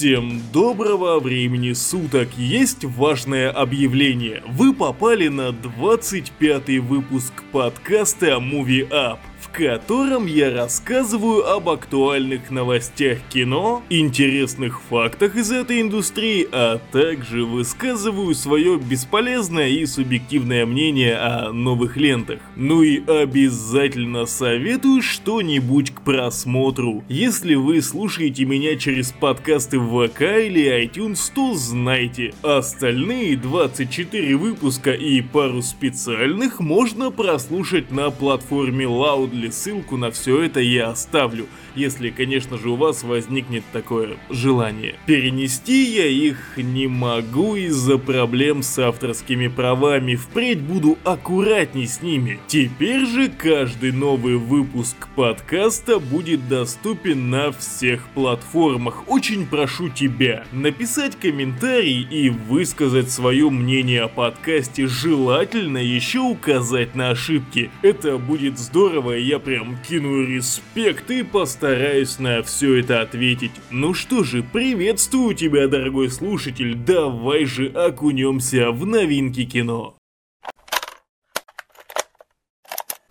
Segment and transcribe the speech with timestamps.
[0.00, 2.30] Всем доброго времени суток!
[2.38, 4.42] Есть важное объявление.
[4.48, 9.18] Вы попали на 25 выпуск подкаста Movie Up
[9.50, 17.44] в котором я рассказываю об актуальных новостях кино, интересных фактах из этой индустрии, а также
[17.44, 22.38] высказываю свое бесполезное и субъективное мнение о новых лентах.
[22.56, 27.02] Ну и обязательно советую что-нибудь к просмотру.
[27.08, 34.92] Если вы слушаете меня через подкасты в ВК или iTunes, то знайте, остальные 24 выпуска
[34.92, 41.46] и пару специальных можно прослушать на платформе Loudly или ссылку на все это я оставлю,
[41.74, 44.94] если, конечно же, у вас возникнет такое желание.
[45.06, 52.38] Перенести я их не могу из-за проблем с авторскими правами, впредь буду аккуратней с ними.
[52.46, 59.08] Теперь же каждый новый выпуск подкаста будет доступен на всех платформах.
[59.08, 67.10] Очень прошу тебя написать комментарий и высказать свое мнение о подкасте, желательно еще указать на
[67.10, 67.70] ошибки.
[67.82, 71.22] Это будет здорово, я прям кину респект и
[71.70, 73.52] постараюсь на все это ответить.
[73.70, 79.96] Ну что же, приветствую тебя, дорогой слушатель, давай же окунемся в новинки кино.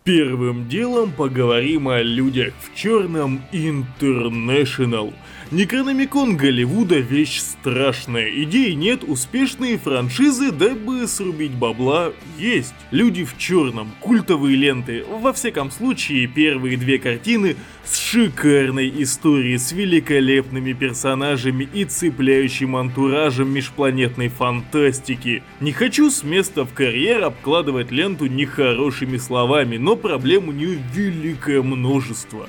[0.04, 5.14] Первым делом поговорим о людях в черном International–
[5.52, 8.30] Некрономикон Голливуда вещь страшная.
[8.44, 12.76] Идей нет, успешные франшизы, дабы срубить бабла, есть.
[12.92, 15.04] Люди в черном, культовые ленты.
[15.10, 23.52] Во всяком случае, первые две картины с шикарной историей, с великолепными персонажами и цепляющим антуражем
[23.52, 25.42] межпланетной фантастики.
[25.62, 31.64] Не хочу с места в карьер обкладывать ленту нехорошими словами, но проблем у нее великое
[31.64, 32.48] множество.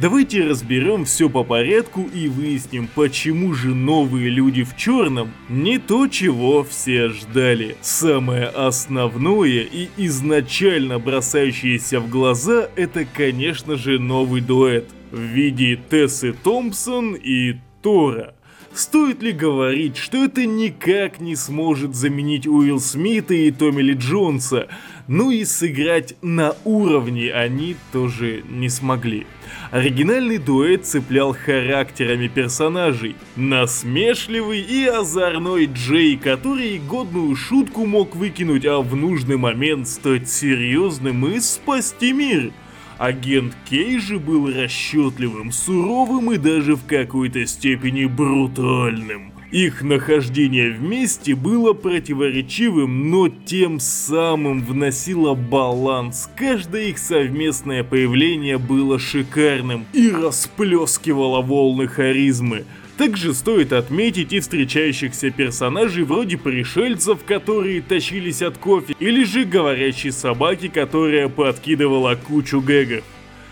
[0.00, 6.06] Давайте разберем все по порядку и выясним, почему же новые люди в черном не то,
[6.06, 7.76] чего все ждали.
[7.80, 16.32] Самое основное и изначально бросающееся в глаза, это, конечно же, новый дуэт в виде Тессы
[16.32, 18.34] Томпсон и Тора.
[18.72, 24.68] Стоит ли говорить, что это никак не сможет заменить Уилл Смита и Томми Ли Джонса,
[25.08, 29.26] ну и сыграть на уровне они тоже не смогли.
[29.70, 33.16] Оригинальный дуэт цеплял характерами персонажей.
[33.34, 41.26] Насмешливый и озорной Джей, который годную шутку мог выкинуть, а в нужный момент стать серьезным
[41.26, 42.52] и спасти мир.
[42.98, 49.37] Агент Кей же был расчетливым, суровым и даже в какой-то степени брутальным.
[49.50, 56.28] Их нахождение вместе было противоречивым, но тем самым вносило баланс.
[56.36, 62.66] Каждое их совместное появление было шикарным и расплескивало волны харизмы.
[62.98, 70.12] Также стоит отметить и встречающихся персонажей вроде пришельцев, которые тащились от кофе, или же говорящей
[70.12, 73.04] собаки, которая подкидывала кучу гэгов.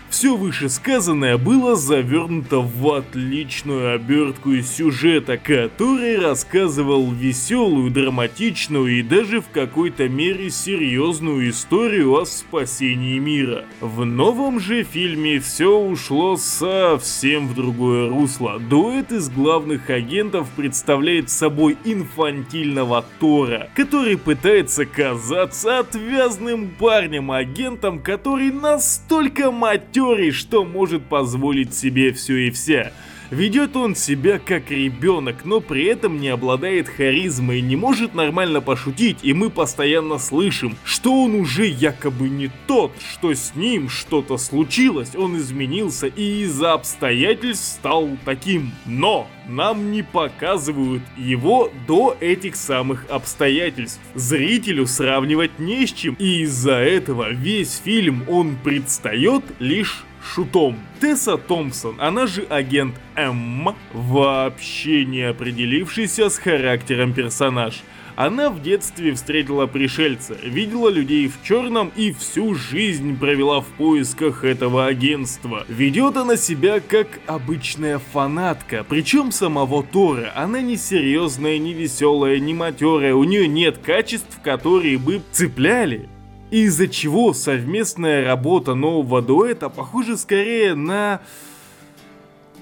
[0.09, 9.41] Все вышесказанное было завернуто в отличную обертку из сюжета, который рассказывал веселую, драматичную и даже
[9.41, 13.65] в какой-то мере серьезную историю о спасении мира.
[13.81, 18.59] В новом же фильме все ушло совсем в другое русло.
[18.59, 29.51] Дуэт из главных агентов представляет собой инфантильного Тора, который пытается казаться отвязным парнем-агентом, который настолько
[29.51, 32.91] мать матерый, что может позволить себе все и вся.
[33.29, 39.17] Ведет он себя как ребенок, но при этом не обладает харизмой, не может нормально пошутить,
[39.21, 45.15] и мы постоянно слышим, что он уже якобы не тот, что с ним что-то случилось,
[45.15, 48.71] он изменился и из-за обстоятельств стал таким.
[48.85, 53.99] Но нам не показывают его до этих самых обстоятельств.
[54.15, 60.77] Зрителю сравнивать не с чем, и из-за этого весь фильм он предстает лишь шутом.
[60.99, 67.83] Тесса Томпсон, она же агент М, вообще не определившийся с характером персонаж.
[68.17, 74.43] Она в детстве встретила пришельца, видела людей в черном и всю жизнь провела в поисках
[74.43, 75.65] этого агентства.
[75.67, 80.33] Ведет она себя как обычная фанатка, причем самого Тора.
[80.35, 86.09] Она не серьезная, не веселая, не матерая, у нее нет качеств, которые бы цепляли
[86.51, 91.21] из-за чего совместная работа нового дуэта похожа скорее на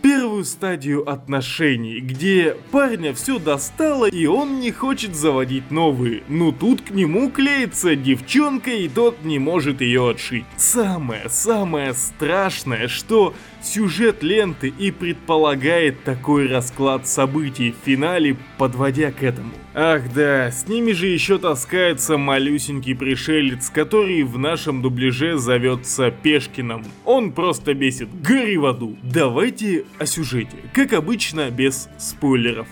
[0.02, 6.22] первую стадию отношений, где парня все достало и он не хочет заводить новые.
[6.28, 10.46] Но тут к нему клеится девчонка и тот не может ее отшить.
[10.58, 13.34] Самое-самое страшное, что
[13.66, 19.52] сюжет ленты и предполагает такой расклад событий в финале, подводя к этому.
[19.74, 26.86] Ах да, с ними же еще таскается малюсенький пришелец, который в нашем дубляже зовется Пешкиным.
[27.04, 28.96] Он просто бесит, гори в аду.
[29.04, 32.68] Давайте о сюжете, как обычно, без спойлеров.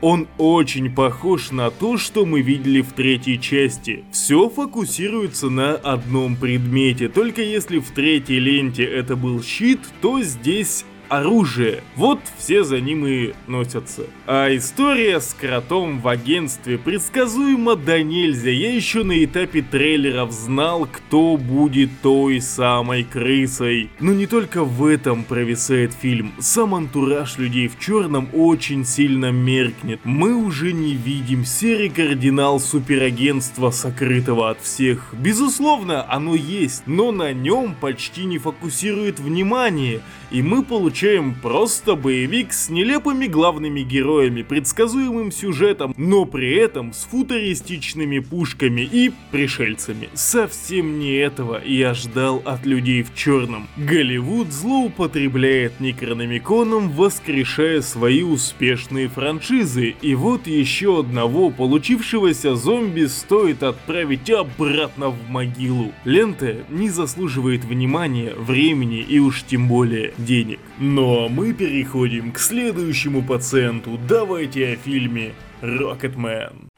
[0.00, 4.04] Он очень похож на то, что мы видели в третьей части.
[4.10, 10.84] Все фокусируется на одном предмете, только если в третьей ленте это был щит, то здесь
[11.18, 11.82] оружие.
[11.96, 14.02] Вот все за ним и носятся.
[14.26, 18.50] А история с кротом в агентстве предсказуема до нельзя.
[18.50, 23.90] Я еще на этапе трейлеров знал, кто будет той самой крысой.
[24.00, 26.32] Но не только в этом провисает фильм.
[26.38, 30.00] Сам антураж людей в черном очень сильно меркнет.
[30.04, 35.14] Мы уже не видим серый кардинал суперагентства, сокрытого от всех.
[35.18, 40.00] Безусловно, оно есть, но на нем почти не фокусирует внимание
[40.34, 41.03] и мы получаем
[41.42, 49.12] просто боевик с нелепыми главными героями, предсказуемым сюжетом, но при этом с футуристичными пушками и
[49.30, 50.08] пришельцами.
[50.14, 53.68] Совсем не этого я ждал от людей в черном.
[53.76, 64.30] Голливуд злоупотребляет Некрономиконом, воскрешая свои успешные франшизы, и вот еще одного получившегося зомби стоит отправить
[64.30, 65.92] обратно в могилу.
[66.06, 70.60] Лента не заслуживает внимания, времени и уж тем более денег.
[70.86, 73.98] Но мы переходим к следующему пациенту.
[74.06, 75.32] Давайте о фильме
[75.62, 76.68] «Рокетмен».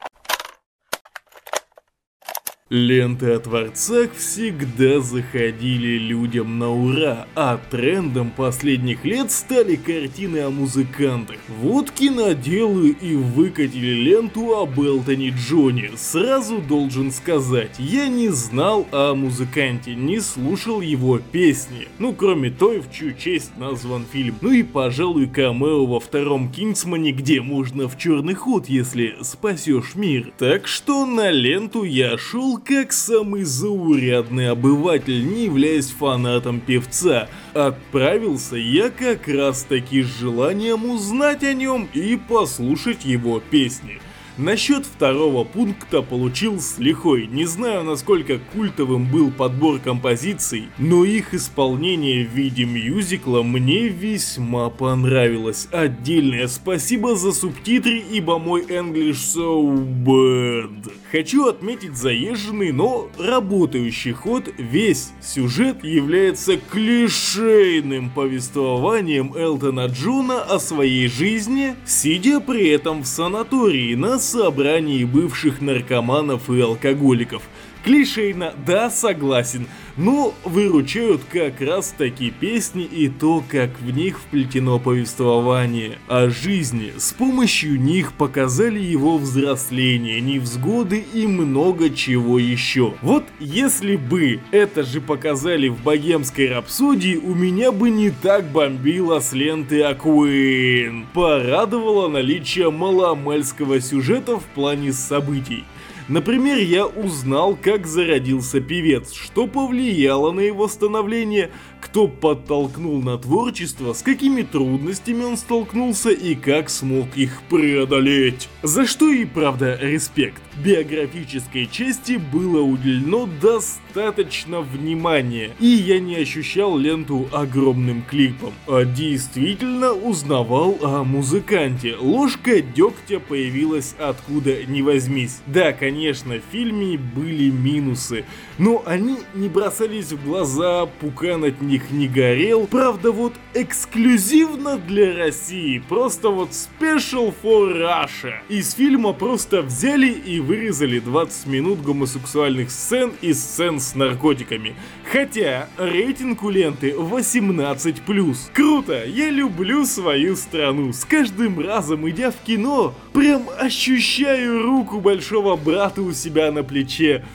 [2.69, 10.49] Ленты о Творцах всегда заходили людям на ура, а трендом последних лет стали картины о
[10.49, 11.37] музыкантах.
[11.61, 15.91] Вот киноделы и выкатили ленту о Белтоне Джоне.
[15.95, 21.87] Сразу должен сказать, я не знал о музыканте, не слушал его песни.
[21.99, 24.35] Ну, кроме той, в чью честь назван фильм.
[24.41, 30.33] Ну и, пожалуй, камео во втором Кингсмане, где можно в черный ход, если спасешь мир.
[30.37, 37.27] Так что на ленту я шел как самый заурядный обыватель, не являясь фанатом певца.
[37.53, 43.99] Отправился я как раз таки с желанием узнать о нем и послушать его песни.
[44.37, 47.25] Насчет второго пункта получил с лихой.
[47.25, 54.69] Не знаю, насколько культовым был подбор композиций, но их исполнение в виде мюзикла мне весьма
[54.69, 55.67] понравилось.
[55.71, 59.75] Отдельное спасибо за субтитры, ибо мой English so
[60.05, 60.91] bad.
[61.11, 64.43] Хочу отметить заезженный, но работающий ход.
[64.59, 73.95] Весь сюжет является клишейным повествованием Элтона Джона о своей жизни, сидя при этом в санатории
[73.95, 77.43] на собрании бывших наркоманов и алкоголиков.
[77.87, 84.77] Клишейно, да, согласен, но выручают как раз такие песни и то, как в них вплетено
[84.77, 86.91] повествование о жизни.
[86.97, 92.93] С помощью них показали его взросление, невзгоды и много чего еще.
[93.01, 99.21] Вот если бы это же показали в богемской рапсодии, у меня бы не так бомбило
[99.21, 101.05] с ленты Акуин.
[101.13, 105.63] Порадовало наличие маломальского сюжета в плане событий.
[106.07, 111.51] Например, я узнал, как зародился певец, что повлияло на его становление,
[111.87, 118.49] кто подтолкнул на творчество, с какими трудностями он столкнулся и как смог их преодолеть.
[118.61, 120.41] За что и правда респект.
[120.61, 129.93] Биографической части было уделено достаточно внимания, и я не ощущал ленту огромным клипом, а действительно
[129.93, 131.95] узнавал о музыканте.
[131.99, 135.41] Ложка дегтя появилась откуда ни возьмись.
[135.45, 138.25] Да, конечно, в фильме были минусы,
[138.57, 142.67] но они не бросались в глаза, пукан от них не горел.
[142.67, 148.35] Правда, вот эксклюзивно для России, просто вот special for Russia.
[148.49, 154.75] Из фильма просто взяли и вырезали 20 минут гомосексуальных сцен и сцен с наркотиками.
[155.11, 158.51] Хотя рейтинг у ленты 18+.
[158.53, 160.93] Круто, я люблю свою страну.
[160.93, 167.25] С каждым разом идя в кино, прям ощущаю руку большого брата у себя на плече.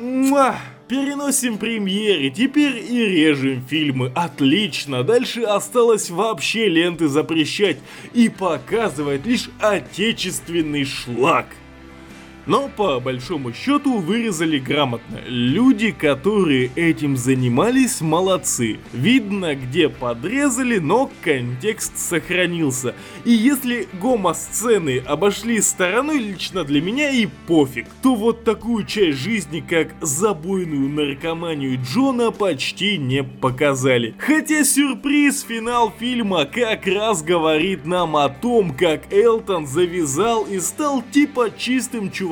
[0.00, 0.56] Муа!
[0.92, 4.12] Переносим премьеры, теперь и режем фильмы.
[4.14, 7.78] Отлично, дальше осталось вообще ленты запрещать
[8.12, 11.46] и показывать лишь отечественный шлак.
[12.46, 15.20] Но по большому счету вырезали грамотно.
[15.26, 18.78] Люди, которые этим занимались, молодцы.
[18.92, 22.94] Видно, где подрезали, но контекст сохранился.
[23.24, 29.60] И если гомо-сцены обошли стороной лично для меня и пофиг, то вот такую часть жизни,
[29.66, 34.14] как забойную наркоманию Джона, почти не показали.
[34.18, 41.04] Хотя сюрприз, финал фильма как раз говорит нам о том, как Элтон завязал и стал
[41.12, 42.31] типа чистым чуваком.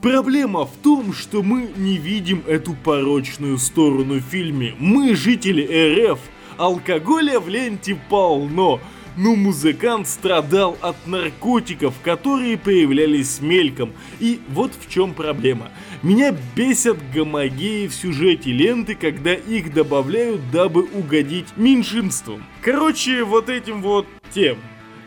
[0.00, 4.74] Проблема в том, что мы не видим эту порочную сторону в фильме.
[4.78, 6.18] Мы, жители РФ,
[6.56, 8.80] алкоголя в ленте полно,
[9.16, 13.92] но музыкант страдал от наркотиков, которые появлялись мельком.
[14.20, 15.70] И вот в чем проблема.
[16.02, 22.44] Меня бесят гомогеи в сюжете ленты, когда их добавляют, дабы угодить меньшинствам.
[22.60, 24.58] Короче, вот этим вот тем.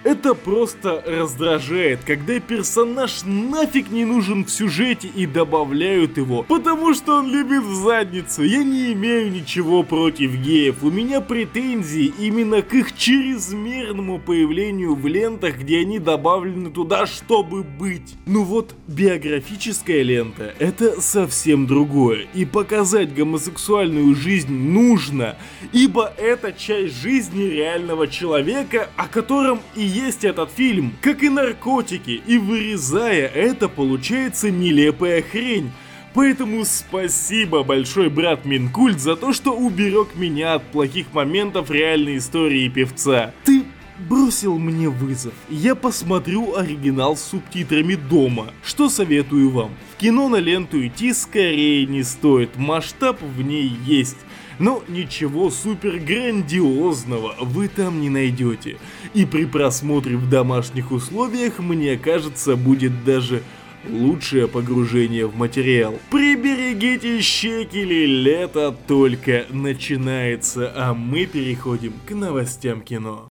[0.03, 7.17] Это просто раздражает, когда персонаж нафиг не нужен в сюжете и добавляют его, потому что
[7.17, 8.43] он любит в задницу.
[8.43, 15.05] Я не имею ничего против геев, у меня претензии именно к их чрезмерному появлению в
[15.07, 18.15] лентах, где они добавлены туда, чтобы быть.
[18.25, 25.37] Ну вот, биографическая лента— это совсем другое, и показать гомосексуальную жизнь нужно,
[25.73, 32.22] ибо это часть жизни реального человека, о котором и есть этот фильм, как и наркотики,
[32.25, 35.72] и вырезая это получается нелепая хрень.
[36.13, 42.67] Поэтому спасибо, большой брат Минкульт, за то, что уберег меня от плохих моментов реальной истории
[42.70, 43.34] певца.
[43.44, 43.63] Ты
[44.00, 45.34] бросил мне вызов.
[45.50, 48.53] Я посмотрю оригинал с субтитрами дома.
[48.63, 49.72] Что советую вам?
[49.94, 54.17] В кино на ленту идти скорее не стоит, масштаб в ней есть.
[54.59, 58.77] Но ничего супер грандиозного вы там не найдете.
[59.13, 63.43] И при просмотре в домашних условиях, мне кажется, будет даже
[63.87, 65.95] лучшее погружение в материал.
[66.11, 73.26] Приберегите щекели, лето только начинается, а мы переходим к новостям кино.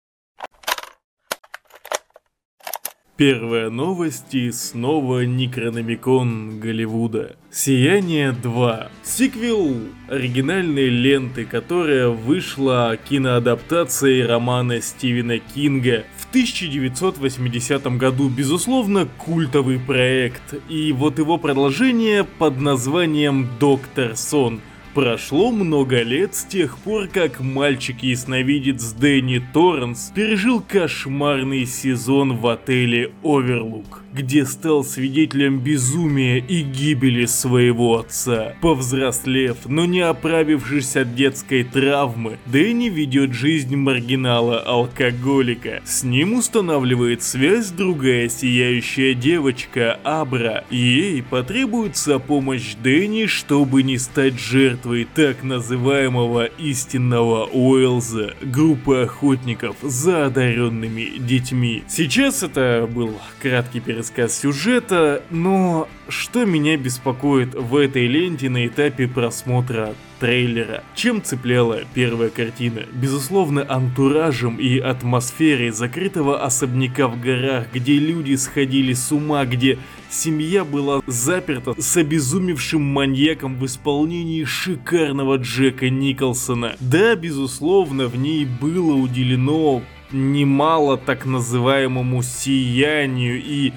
[3.22, 7.36] Первая новость и снова Некрономикон Голливуда.
[7.52, 8.90] Сияние 2.
[9.04, 9.76] Сиквел
[10.08, 18.28] оригинальной ленты, которая вышла киноадаптацией романа Стивена Кинга в 1980 году.
[18.28, 20.54] Безусловно, культовый проект.
[20.68, 24.60] И вот его продолжение под названием «Доктор Сон».
[24.94, 33.12] Прошло много лет с тех пор, как мальчик-ясновидец Дэнни Торренс пережил кошмарный сезон в отеле
[33.22, 38.54] Оверлук где стал свидетелем безумия и гибели своего отца.
[38.60, 45.82] Повзрослев, но не оправившись от детской травмы, Дэнни ведет жизнь маргинала-алкоголика.
[45.84, 50.64] С ним устанавливает связь другая сияющая девочка Абра.
[50.70, 60.26] Ей потребуется помощь Дэнни, чтобы не стать жертвой так называемого истинного Уэлза, группы охотников за
[60.26, 61.82] одаренными детьми.
[61.88, 68.66] Сейчас это был краткий пересказ пересказ сюжета, но что меня беспокоит в этой ленте на
[68.66, 70.82] этапе просмотра трейлера?
[70.94, 72.82] Чем цепляла первая картина?
[72.92, 79.78] Безусловно, антуражем и атмосферой закрытого особняка в горах, где люди сходили с ума, где
[80.10, 86.74] семья была заперта с обезумевшим маньяком в исполнении шикарного Джека Николсона.
[86.80, 89.82] Да, безусловно, в ней было уделено
[90.12, 93.72] немало так называемому сиянию и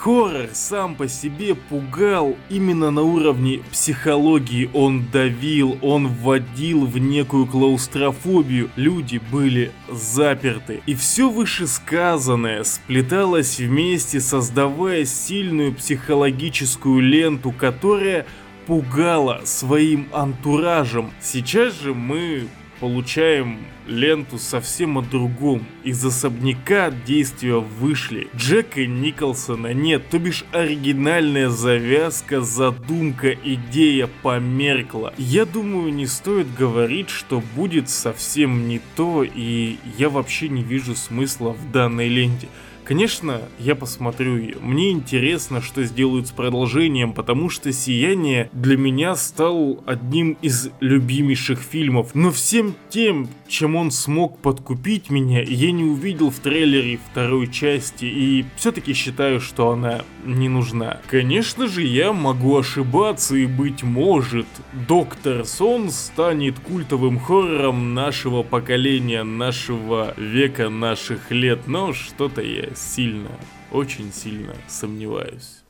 [0.00, 4.70] Хоррор сам по себе пугал именно на уровне психологии.
[4.72, 8.70] Он давил, он вводил в некую клаустрофобию.
[8.76, 10.80] Люди были заперты.
[10.86, 18.24] И все вышесказанное сплеталось вместе, создавая сильную психологическую ленту, которая
[18.66, 21.10] пугала своим антуражем.
[21.20, 22.48] Сейчас же мы
[22.80, 25.64] получаем ленту совсем о другом.
[25.84, 28.28] Из особняка действия вышли.
[28.34, 35.12] Джека Николсона нет, то бишь оригинальная завязка, задумка, идея померкла.
[35.18, 40.94] Я думаю, не стоит говорить, что будет совсем не то, и я вообще не вижу
[40.94, 42.48] смысла в данной ленте.
[42.90, 44.56] Конечно, я посмотрю ее.
[44.60, 51.60] Мне интересно, что сделают с продолжением, потому что «Сияние» для меня стал одним из любимейших
[51.60, 52.16] фильмов.
[52.16, 58.06] Но всем тем, чем он смог подкупить меня, я не увидел в трейлере второй части
[58.06, 60.98] и все-таки считаю, что она не нужна.
[61.08, 64.46] Конечно же, я могу ошибаться и быть может,
[64.88, 73.30] Доктор Сон станет культовым хоррором нашего поколения, нашего века, наших лет, но что-то я сильно,
[73.70, 75.62] очень сильно сомневаюсь.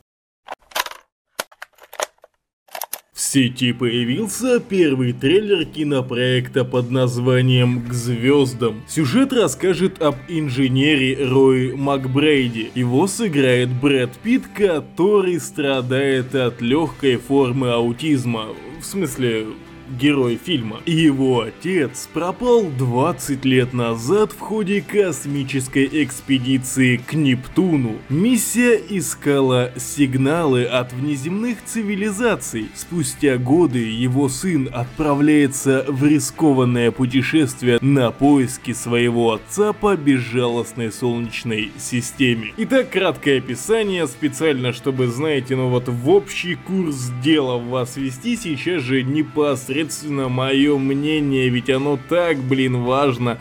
[3.13, 8.83] В сети появился первый трейлер кинопроекта под названием «К звездам».
[8.89, 12.71] Сюжет расскажет об инженере Рой Макбрейди.
[12.75, 18.47] Его сыграет Брэд Питт, который страдает от легкой формы аутизма.
[18.81, 19.49] В смысле,
[19.91, 20.81] герой фильма.
[20.87, 27.97] Его отец пропал 20 лет назад в ходе космической экспедиции к Нептуну.
[28.09, 32.69] Миссия искала сигналы от внеземных цивилизаций.
[32.75, 41.73] Спустя годы его сын отправляется в рискованное путешествие на поиски своего отца по безжалостной солнечной
[41.79, 42.53] системе.
[42.57, 48.83] Итак, краткое описание, специально чтобы, знаете, ну вот в общий курс дела вас вести, сейчас
[48.83, 53.39] же непосредственно непосредственно мое мнение, ведь оно так, блин, важно.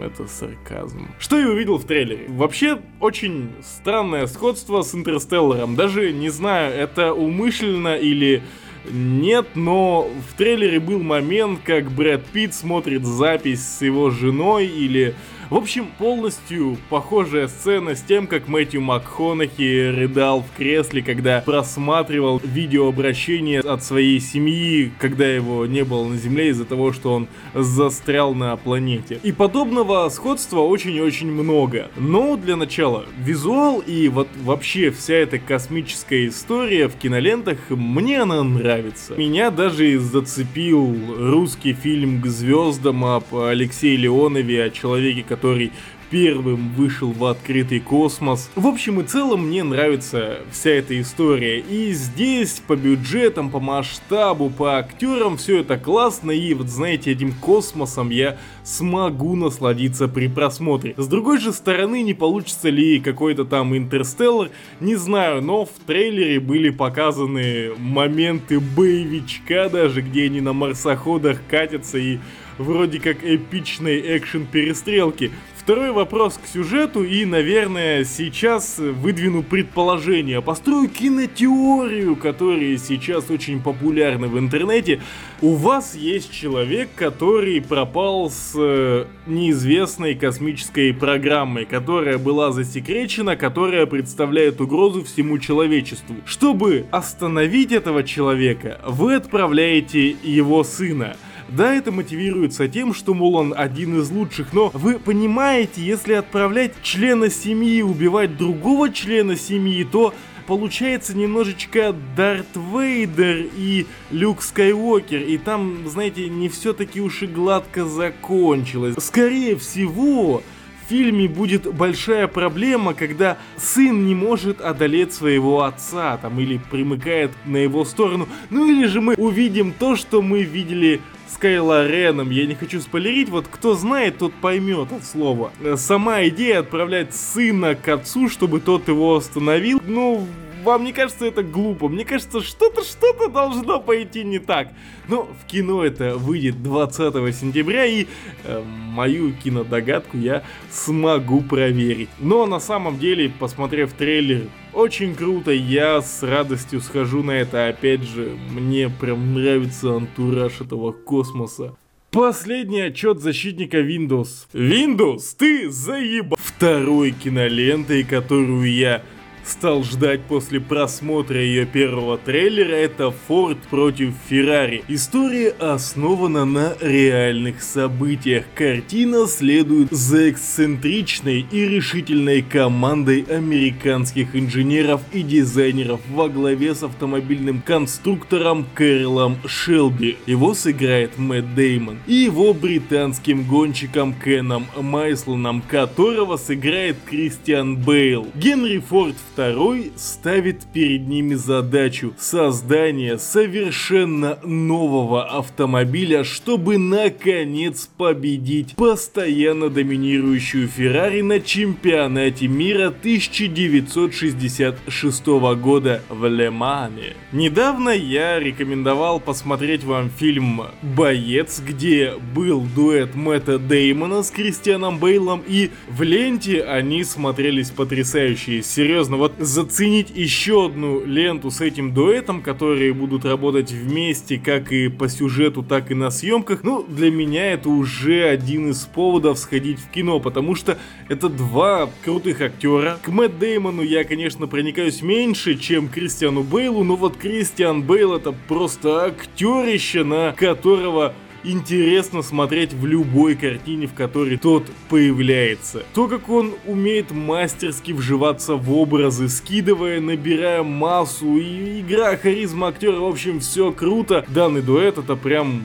[0.00, 1.06] Это сарказм.
[1.20, 2.26] Что я увидел в трейлере?
[2.28, 5.76] Вообще, очень странное сходство с Интерстелларом.
[5.76, 8.42] Даже не знаю, это умышленно или
[8.90, 15.14] нет, но в трейлере был момент, как Брэд Питт смотрит запись с его женой или
[15.50, 22.40] в общем, полностью похожая сцена с тем, как Мэтью МакХонахи рыдал в кресле, когда просматривал
[22.44, 28.32] видеообращение от своей семьи, когда его не было на Земле из-за того, что он застрял
[28.32, 29.18] на планете.
[29.24, 31.90] И подобного сходства очень-очень много.
[31.96, 38.44] Но для начала, визуал и вот вообще вся эта космическая история в кинолентах, мне она
[38.44, 39.14] нравится.
[39.16, 45.72] Меня даже зацепил русский фильм «К звездам» об Алексее Леонове, о человеке, который который
[46.10, 48.50] первым вышел в открытый космос.
[48.56, 51.60] В общем и целом мне нравится вся эта история.
[51.60, 56.32] И здесь по бюджетам, по масштабу, по актерам все это классно.
[56.32, 60.94] И вот знаете, этим космосом я смогу насладиться при просмотре.
[60.96, 66.40] С другой же стороны, не получится ли какой-то там интерстеллар, не знаю, но в трейлере
[66.40, 72.18] были показаны моменты боевичка даже, где они на марсоходах катятся и
[72.60, 75.32] вроде как эпичной экшен перестрелки.
[75.56, 80.42] Второй вопрос к сюжету и, наверное, сейчас выдвину предположение.
[80.42, 85.00] Построю кинотеорию, которая сейчас очень популярна в интернете.
[85.42, 93.86] У вас есть человек, который пропал с э, неизвестной космической программой, которая была засекречена, которая
[93.86, 96.16] представляет угрозу всему человечеству.
[96.24, 101.16] Чтобы остановить этого человека, вы отправляете его сына.
[101.50, 106.74] Да, это мотивируется тем, что, мол, он один из лучших, но вы понимаете, если отправлять
[106.82, 110.14] члена семьи убивать другого члена семьи, то
[110.46, 117.26] получается немножечко Дарт Вейдер и Люк Скайуокер, и там, знаете, не все таки уж и
[117.26, 118.94] гладко закончилось.
[118.98, 120.42] Скорее всего,
[120.84, 127.32] в фильме будет большая проблема, когда сын не может одолеть своего отца, там, или примыкает
[127.44, 128.28] на его сторону.
[128.50, 131.00] Ну или же мы увидим то, что мы видели
[131.32, 132.30] с Кайло Реном.
[132.30, 135.52] Я не хочу спойлерить, вот кто знает, тот поймет от слова.
[135.76, 140.26] Сама идея отправлять сына к отцу, чтобы тот его остановил, ну,
[140.64, 141.88] вам не кажется это глупо?
[141.88, 144.68] Мне кажется, что-то, что-то должно пойти не так.
[145.08, 148.06] Но в кино это выйдет 20 сентября, и
[148.44, 152.10] э, мою кинодогадку я смогу проверить.
[152.18, 157.68] Но на самом деле, посмотрев трейлер, очень круто, я с радостью схожу на это.
[157.68, 161.74] Опять же, мне прям нравится антураж этого космоса.
[162.10, 164.48] Последний отчет защитника Windows.
[164.52, 166.36] Windows, ты заеба...
[166.40, 169.02] Второй кинолентой, которую я
[169.50, 174.82] стал ждать после просмотра ее первого трейлера, это Ford против Ferrari.
[174.88, 178.44] История основана на реальных событиях.
[178.54, 187.60] Картина следует за эксцентричной и решительной командой американских инженеров и дизайнеров во главе с автомобильным
[187.60, 190.16] конструктором Кэролом Шелби.
[190.26, 191.98] Его сыграет Мэтт Деймон.
[192.06, 198.28] И его британским гонщиком Кеном Майслоном, которого сыграет Кристиан Бейл.
[198.34, 209.70] Генри Форд Второй ставит перед ними задачу создания совершенно нового автомобиля, чтобы наконец победить постоянно
[209.70, 215.26] доминирующую Феррари на чемпионате мира 1966
[215.58, 217.14] года в Лемане.
[217.32, 225.42] Недавно я рекомендовал посмотреть вам фильм «Боец», где был дуэт Мэтта Деймона с Кристианом Бейлом,
[225.48, 228.62] и в ленте они смотрелись потрясающе.
[228.62, 234.88] Серьезно, вот заценить еще одну ленту с этим дуэтом, которые будут работать вместе как и
[234.88, 239.78] по сюжету, так и на съемках, ну, для меня это уже один из поводов сходить
[239.78, 240.78] в кино, потому что
[241.10, 242.98] это два крутых актера.
[243.02, 248.32] К Мэтт Деймону я, конечно, проникаюсь меньше, чем Кристиану Бейлу, но вот Кристиан Бейл это
[248.48, 255.84] просто актерище, на которого интересно смотреть в любой картине, в которой тот появляется.
[255.94, 262.96] То, как он умеет мастерски вживаться в образы, скидывая, набирая массу, и игра, харизма актера,
[262.96, 264.24] в общем, все круто.
[264.28, 265.64] Данный дуэт это прям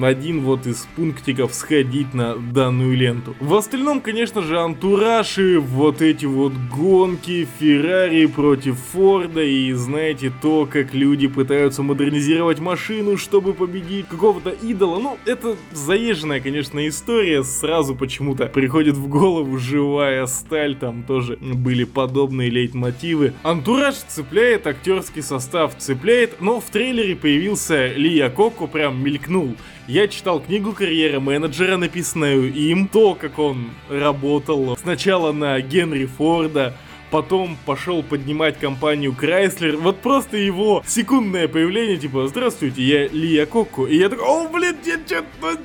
[0.00, 3.34] один вот из пунктиков сходить на данную ленту.
[3.40, 10.32] В остальном, конечно же, антураж и вот эти вот гонки Феррари против Форда и знаете
[10.42, 14.98] то, как люди пытаются модернизировать машину, чтобы победить какого-то идола.
[14.98, 17.42] Ну, это заезженная, конечно, история.
[17.42, 23.32] Сразу почему-то приходит в голову живая сталь, там тоже были подобные лейтмотивы.
[23.42, 29.56] Антураж цепляет, актерский состав цепляет, но в трейлере появился Лия Коко, прям мелькнул.
[29.86, 36.76] Я читал книгу «Карьера менеджера», написанную им, то, как он работал сначала на Генри Форда,
[37.10, 39.76] потом пошел поднимать компанию Крайслер.
[39.76, 43.88] Вот просто его секундное появление, типа, здравствуйте, я Лия Коко.
[43.88, 45.58] И я такой, о, блин, я что-то...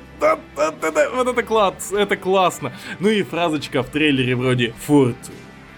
[1.14, 2.72] Вот это класс, это классно.
[2.98, 5.16] Ну и фразочка в трейлере вроде «Форд,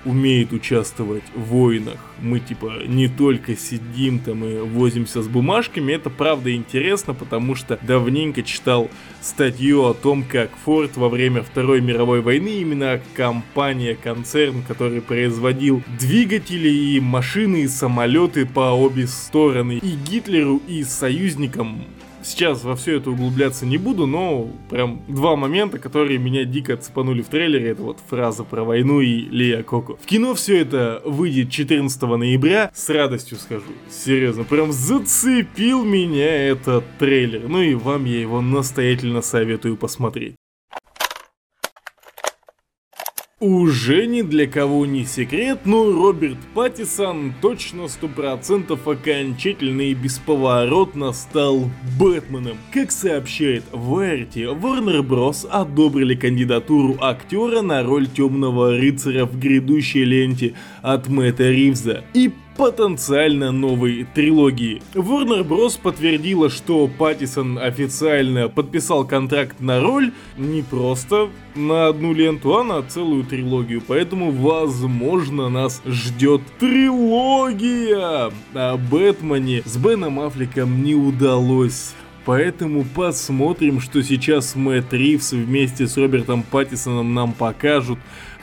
[0.05, 1.99] умеет участвовать в войнах.
[2.21, 7.79] Мы типа не только сидим там и возимся с бумажками, это правда интересно, потому что
[7.83, 14.63] давненько читал статью о том, как Форд во время Второй мировой войны, именно компания, концерн,
[14.67, 21.85] который производил двигатели и машины, и самолеты по обе стороны, и Гитлеру, и союзникам
[22.29, 27.23] Сейчас во все это углубляться не буду, но прям два момента, которые меня дико цепанули
[27.23, 29.97] в трейлере, это вот фраза про войну и Лия Коко.
[29.97, 36.85] В кино все это выйдет 14 ноября, с радостью скажу, серьезно, прям зацепил меня этот
[36.99, 40.35] трейлер, ну и вам я его настоятельно советую посмотреть.
[43.41, 51.13] Уже ни для кого не секрет, но Роберт Паттисон точно сто процентов окончательно и бесповоротно
[51.13, 51.71] стал
[52.01, 52.57] Бэтменом.
[52.75, 55.47] Как сообщает Variety, Warner Bros.
[55.49, 62.03] одобрили кандидатуру актера на роль темного рыцаря в грядущей ленте от Мэтта Ривза.
[62.15, 64.83] И потенциально новой трилогии.
[64.93, 65.79] Warner Bros.
[65.81, 72.83] подтвердила, что Паттисон официально подписал контракт на роль не просто на одну ленту, а на
[72.83, 73.81] целую трилогию.
[73.87, 79.63] Поэтому, возможно, нас ждет трилогия о Бэтмене.
[79.65, 81.95] С Беном Аффлеком не удалось
[82.29, 87.99] Поэтому посмотрим, что сейчас Мэтт Ривз вместе с Робертом Паттисоном нам покажут.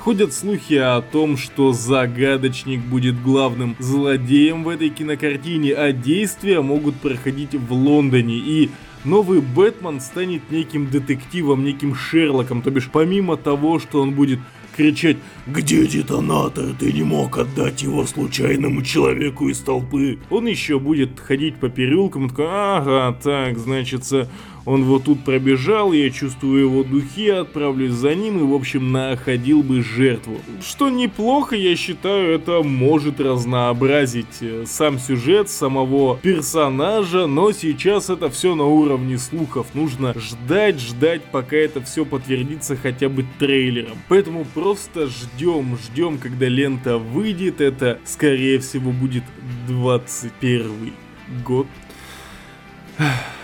[0.05, 6.93] Ходят слухи о том, что загадочник будет главным злодеем в этой кинокартине, а действия могут
[6.97, 8.35] проходить в Лондоне.
[8.35, 8.69] И
[9.03, 14.37] новый Бэтмен станет неким детективом, неким Шерлоком, то бишь помимо того, что он будет
[14.77, 16.75] кричать «Где детонатор?
[16.79, 22.27] Ты не мог отдать его случайному человеку из толпы!» Он еще будет ходить по переулкам
[22.27, 24.29] и такой «Ага, так, значится,
[24.65, 29.61] он вот тут пробежал, я чувствую его духи, отправлюсь за ним и, в общем, находил
[29.61, 30.39] бы жертву.
[30.65, 38.29] Что неплохо, я считаю, это может разнообразить э, сам сюжет самого персонажа, но сейчас это
[38.29, 39.67] все на уровне слухов.
[39.75, 43.97] Нужно ждать, ждать, пока это все подтвердится хотя бы трейлером.
[44.09, 47.61] Поэтому просто ждем, ждем, когда лента выйдет.
[47.61, 49.23] Это, скорее всего, будет
[49.67, 50.93] 21
[51.45, 51.67] год.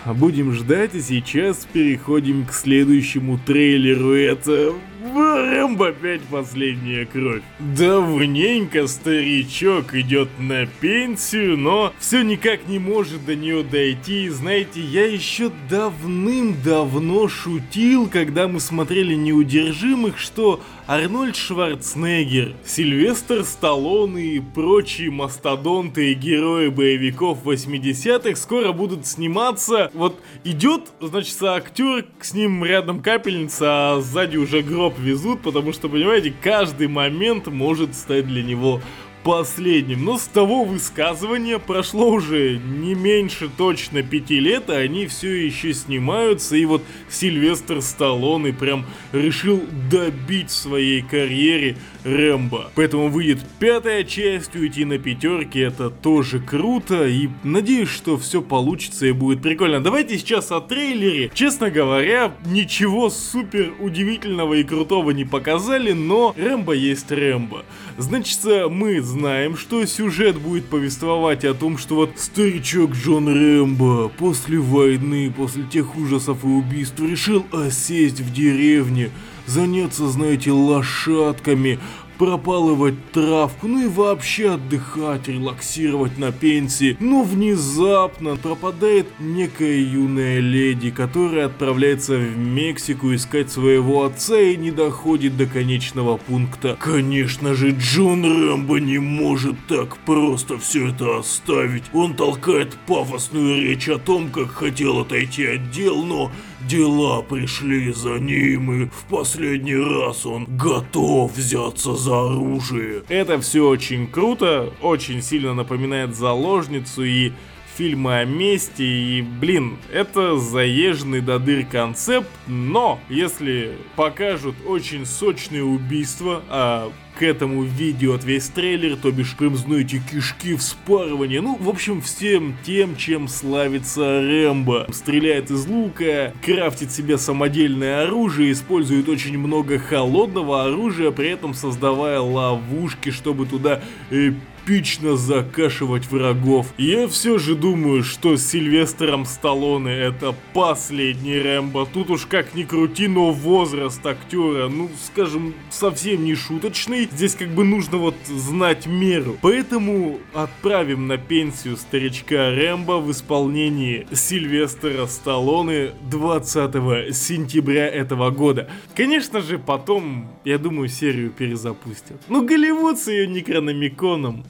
[0.06, 4.14] Будем ждать, и сейчас переходим к следующему трейлеру.
[4.14, 7.42] Это Рэмбо опять последняя кровь.
[7.60, 14.30] Давненько старичок идет на пенсию, но все никак не может до нее дойти.
[14.30, 24.40] Знаете, я еще давным-давно шутил, когда мы смотрели «Неудержимых», что Арнольд Шварценеггер, Сильвестр Сталлоне и
[24.40, 29.90] прочие мастодонты и герои боевиков 80-х скоро будут сниматься.
[29.94, 35.90] Вот идет, значит, актер, с ним рядом капельница, а сзади уже гроб везут, потому что,
[35.90, 38.82] понимаете, каждый момент может стать для него
[39.24, 40.06] последним.
[40.06, 45.74] Но с того высказывания прошло уже не меньше точно пяти лет, а они все еще
[45.74, 46.56] снимаются.
[46.56, 52.72] И вот Сильвестр Сталлоне прям решил добить в своей карьере Рэмбо.
[52.76, 57.08] Поэтому выйдет пятая часть, уйти на пятерки, это тоже круто.
[57.08, 59.82] И надеюсь, что все получится и будет прикольно.
[59.82, 61.32] Давайте сейчас о трейлере.
[61.34, 67.64] Честно говоря, ничего супер удивительного и крутого не показали, но Рэмбо есть Рэмбо.
[67.98, 74.60] Значит, мы знаем, что сюжет будет повествовать о том, что вот старичок Джон Рэмбо после
[74.60, 79.12] войны, после тех ужасов и убийств решил осесть в деревне,
[79.46, 81.80] заняться, знаете, лошадками,
[82.22, 86.96] пропалывать травку, ну и вообще отдыхать, релаксировать на пенсии.
[87.00, 94.70] Но внезапно пропадает некая юная леди, которая отправляется в Мексику искать своего отца и не
[94.70, 96.78] доходит до конечного пункта.
[96.80, 101.86] Конечно же, Джон Рэмбо не может так просто все это оставить.
[101.92, 106.32] Он толкает пафосную речь о том, как хотел отойти от дел, но
[106.68, 113.04] Дела пришли за ним, и в последний раз он готов взяться за оружие.
[113.10, 117.32] Это все очень круто, очень сильно напоминает заложницу и
[117.82, 125.64] фильмы о мести, и, блин, это заезженный до дыр концепт, но если покажут очень сочные
[125.64, 131.58] убийства, а к этому видео от весь трейлер, то бишь прям знаете кишки, вспарывание, ну,
[131.60, 134.88] в общем, всем тем, чем славится Рэмбо.
[134.92, 142.20] Стреляет из лука, крафтит себе самодельное оружие, использует очень много холодного оружия, при этом создавая
[142.20, 144.34] ловушки, чтобы туда э,
[144.64, 146.68] эпично закашивать врагов.
[146.78, 151.86] Я все же думаю, что с Сильвестром Сталлоне это последний Рэмбо.
[151.86, 157.10] Тут уж как ни крути, но возраст актера, ну, скажем, совсем не шуточный.
[157.12, 159.38] Здесь как бы нужно вот знать меру.
[159.42, 168.70] Поэтому отправим на пенсию старичка Рэмбо в исполнении Сильвестра Сталлоне 20 сентября этого года.
[168.96, 172.22] Конечно же, потом, я думаю, серию перезапустят.
[172.28, 174.46] Ну, Голливуд с ее некрономиконом.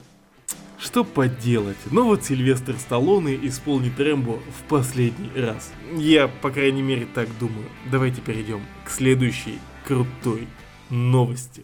[0.82, 1.76] Что поделать?
[1.92, 5.72] Но вот Сильвестр Сталлоне исполнит Рэмбо в последний раз.
[5.96, 7.68] Я, по крайней мере, так думаю.
[7.88, 10.48] Давайте перейдем к следующей крутой
[10.90, 11.62] новости.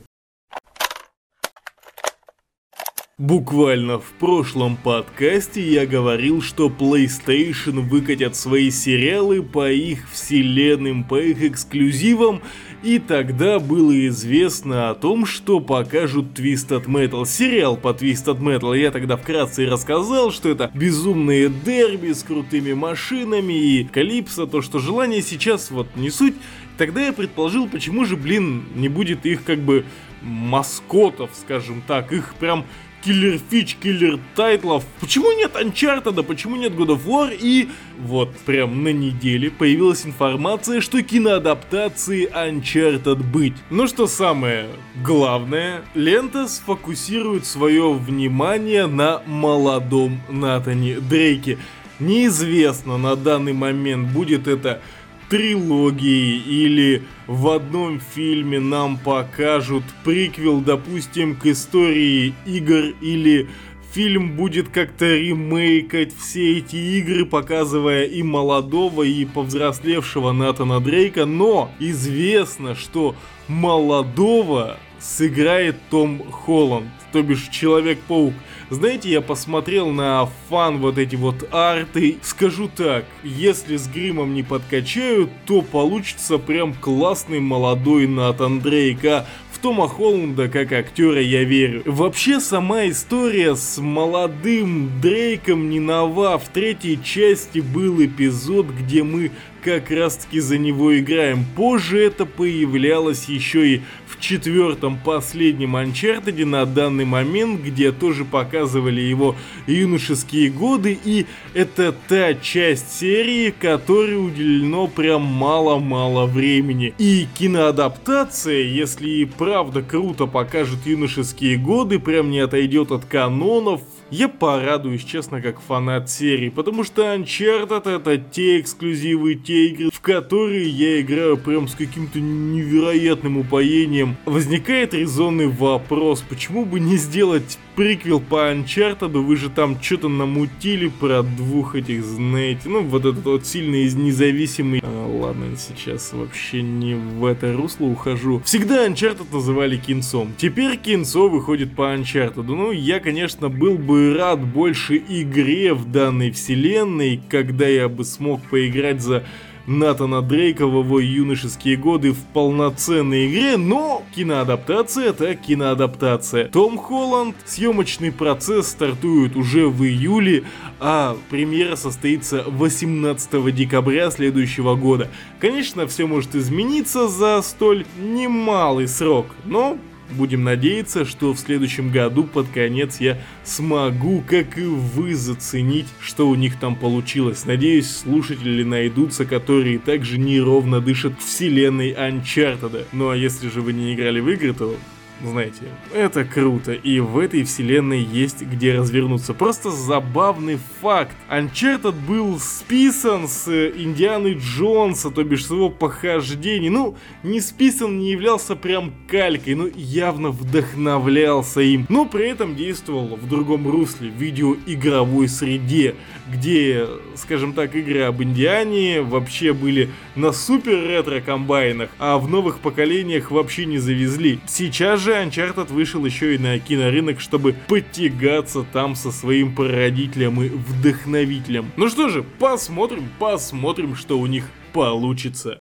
[3.19, 11.21] Буквально в прошлом подкасте я говорил, что PlayStation выкатят свои сериалы по их вселенным, по
[11.21, 12.43] их эксклюзивам,
[12.83, 17.27] и тогда было известно о том, что покажут Twisted Metal.
[17.27, 22.73] Сериал по Twisted Metal я тогда вкратце и рассказал, что это безумные дерби с крутыми
[22.73, 26.35] машинами и Калипсо, то что желание сейчас вот не суть.
[26.77, 29.85] Тогда я предположил, почему же, блин, не будет их как бы
[30.23, 32.65] маскотов, скажем так, их прям
[33.05, 34.85] киллер фич, киллер тайтлов.
[35.01, 37.37] Почему нет Uncharted, почему нет God of War?
[37.39, 43.55] И вот прям на неделе появилась информация, что киноадаптации Uncharted быть.
[43.71, 44.67] Но что самое
[45.05, 51.59] главное, лента сфокусирует свое внимание на молодом Натане Дрейке.
[51.99, 54.81] Неизвестно на данный момент, будет это
[55.29, 63.49] трилогии или в одном фильме нам покажут приквел, допустим, к истории игр или
[63.93, 71.71] фильм будет как-то ремейкать все эти игры, показывая и молодого, и повзрослевшего Натана Дрейка, но
[71.79, 73.15] известно, что
[73.49, 78.35] молодого сыграет Том Холланд, то бишь Человек-паук.
[78.71, 82.19] Знаете, я посмотрел на фан вот эти вот арты.
[82.23, 89.05] Скажу так, если с гримом не подкачают, то получится прям классный молодой Натан Дрейк.
[89.07, 91.83] А в Тома Холланда как актера я верю.
[91.87, 96.39] Вообще сама история с молодым Дрейком не нова.
[96.39, 99.31] В третьей части был эпизод, где мы
[99.63, 101.45] как раз таки за него играем.
[101.57, 109.01] Позже это появлялось еще и в четвертом последнем Uncharted на данный момент, где тоже показывали
[109.01, 116.95] его юношеские годы, и это та часть серии, которой уделено прям мало-мало времени.
[116.99, 124.29] И киноадаптация, если и правда круто покажет юношеские годы, прям не отойдет от канонов, я
[124.29, 130.69] порадуюсь, честно, как фанат серии, потому что Uncharted это те эксклюзивы, те игры, в которые
[130.69, 134.19] я играю прям с каким-то невероятным упоением.
[134.27, 140.89] Возникает резонный вопрос, почему бы не сделать приквел по Uncharted, вы же там что-то намутили
[140.89, 144.81] про двух этих, знаете, ну вот этот вот сильный из независимый...
[144.83, 148.43] А, ладно, сейчас вообще не в это русло ухожу.
[148.45, 152.43] Всегда Uncharted называли кинцом, теперь кинцо выходит по Uncharted.
[152.43, 158.43] Ну, я, конечно, был бы рад больше игре в данной вселенной, когда я бы смог
[158.51, 159.23] поиграть за
[159.69, 166.49] Натана Дрейка в его юношеские годы в полноценной игре, но киноадаптация это киноадаптация.
[166.49, 170.45] Том Холланд, съемочный процесс стартует уже в июле,
[170.81, 175.11] а премьера состоится 18 декабря следующего года.
[175.39, 179.77] Конечно, все может измениться за столь немалый срок, но
[180.11, 186.29] Будем надеяться, что в следующем году под конец я смогу, как и вы, заценить, что
[186.29, 187.45] у них там получилось.
[187.45, 192.87] Надеюсь, слушатели найдутся, которые также неровно дышат вселенной Uncharted.
[192.93, 194.75] Ну а если же вы не играли в игры, то
[195.25, 199.35] знаете, это круто, и в этой вселенной есть где развернуться.
[199.35, 201.17] Просто забавный факт.
[201.29, 206.69] Uncharted был списан с Индианы Джонса, то бишь с его похождений.
[206.69, 211.87] Ну, не списан, не являлся прям калькой, но явно вдохновлялся им.
[211.89, 215.97] Но при этом действовал в другом русле, в видеоигровой среде,
[216.33, 222.59] где, скажем так, игры об Индиане вообще были на супер ретро комбайнах, а в новых
[222.61, 224.39] поколениях вообще не завезли.
[224.47, 230.43] Сейчас же же Uncharted вышел еще и на кинорынок, чтобы подтягаться там со своим прародителем
[230.43, 231.73] и вдохновителем.
[231.77, 234.45] Ну что же, посмотрим, посмотрим, что у них
[234.75, 235.61] получится.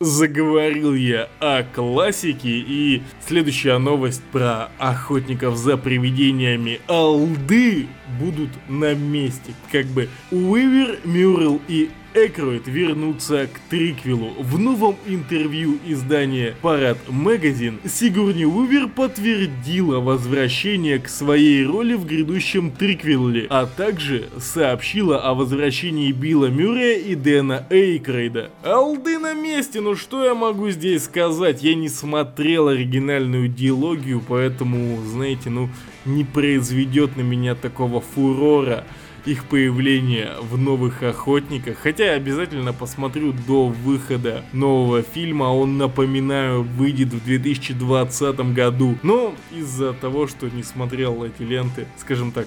[0.00, 7.86] Заговорил я о классике и следующая новость про охотников за привидениями Алды
[8.18, 9.54] будут на месте.
[9.70, 14.34] Как бы Уивер, Мюррел и Экроид вернутся к триквелу.
[14.38, 22.70] В новом интервью издания Парад Магазин Сигурни Увер подтвердила возвращение к своей роли в грядущем
[22.70, 28.50] триквеле, а также сообщила о возвращении Билла Мюррея и Дэна Эйкрейда.
[28.62, 31.64] Алды на месте, ну что я могу здесь сказать?
[31.64, 35.68] Я не смотрел оригинальную диалогию, поэтому, знаете, ну
[36.04, 38.84] не произведет на меня такого фурора
[39.26, 41.78] их появление в новых охотниках.
[41.78, 45.44] Хотя я обязательно посмотрю до выхода нового фильма.
[45.44, 48.96] Он, напоминаю, выйдет в 2020 году.
[49.02, 52.46] Но из-за того, что не смотрел эти ленты, скажем так,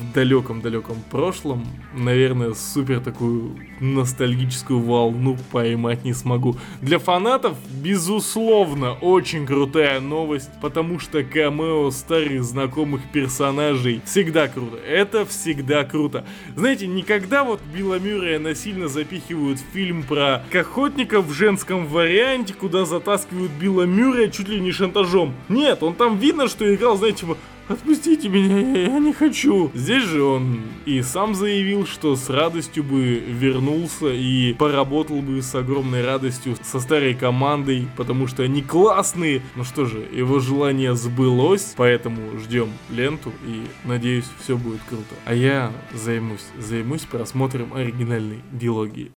[0.00, 6.56] в далеком-далеком прошлом, наверное, супер такую ностальгическую волну поймать не смогу.
[6.80, 14.76] Для фанатов, безусловно, очень крутая новость, потому что камео старых знакомых персонажей всегда круто.
[14.76, 16.24] Это всегда круто круто.
[16.56, 22.84] Знаете, никогда вот Билла Мюррея насильно запихивают в фильм про охотников в женском варианте, куда
[22.84, 25.34] затаскивают Билла Мюррея чуть ли не шантажом.
[25.48, 27.36] Нет, он там видно, что играл, знаете, типа,
[27.68, 29.72] Отпустите меня, я не хочу.
[29.74, 35.52] Здесь же он и сам заявил, что с радостью бы вернулся и поработал бы с
[35.54, 39.42] огромной радостью со старой командой, потому что они классные.
[39.56, 45.14] Ну что же, его желание сбылось, поэтому ждем ленту и надеюсь все будет круто.
[45.24, 49.10] А я займусь, займусь просмотром оригинальной дилогии.